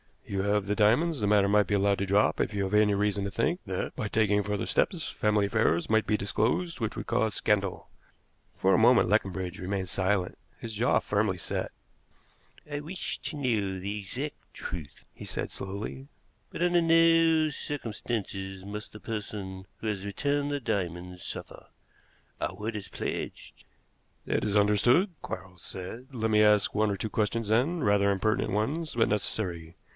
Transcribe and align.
"You 0.25 0.41
have 0.43 0.65
the 0.65 0.75
diamonds; 0.75 1.19
the 1.19 1.27
matter 1.27 1.49
might 1.49 1.67
be 1.67 1.75
allowed 1.75 1.99
to 1.99 2.05
drop 2.05 2.39
if 2.39 2.53
you 2.53 2.63
have 2.63 2.73
any 2.73 2.95
reason 2.95 3.25
to 3.25 3.29
think 3.29 3.59
that, 3.65 3.93
by 3.97 4.07
taking 4.07 4.41
further 4.41 4.65
steps, 4.65 5.09
family 5.09 5.45
affairs 5.45 5.89
might 5.89 6.07
be 6.07 6.15
disclosed 6.15 6.79
which 6.79 6.95
would 6.95 7.05
cause 7.05 7.35
scandal." 7.35 7.89
For 8.55 8.73
a 8.73 8.77
moment 8.79 9.09
Leconbridge 9.09 9.59
remained 9.59 9.89
silent, 9.89 10.37
his 10.57 10.73
jaw 10.73 10.93
very 10.99 11.01
firmly 11.01 11.37
set. 11.37 11.71
"I 12.71 12.79
wish 12.79 13.19
to 13.23 13.35
know 13.35 13.77
the 13.77 13.99
exact 13.99 14.37
truth," 14.53 15.05
he 15.13 15.25
said 15.25 15.51
slowly, 15.51 16.07
"but 16.49 16.61
under 16.63 16.81
no 16.81 17.49
circumstances 17.49 18.65
must 18.65 18.93
the 18.93 19.01
person 19.01 19.65
who 19.81 19.87
has 19.87 20.05
returned 20.05 20.49
the 20.49 20.61
diamonds 20.61 21.23
suffer. 21.25 21.67
Our 22.39 22.55
word 22.55 22.75
is 22.77 22.87
pledged." 22.87 23.65
"That 24.25 24.45
is 24.45 24.55
understood," 24.57 25.11
Quarles 25.21 25.61
said. 25.61 26.07
"Let 26.15 26.31
me 26.31 26.41
ask 26.41 26.73
one 26.73 26.89
or 26.89 26.97
two 26.97 27.09
questions, 27.09 27.49
then 27.49 27.83
rather 27.83 28.09
impertinent 28.09 28.53
ones, 28.53 28.95
but 28.95 29.09
necessary. 29.09 29.75